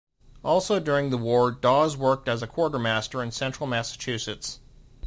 [0.43, 4.59] Also during the war, Dawes worked as a quartermaster in central Massachusetts.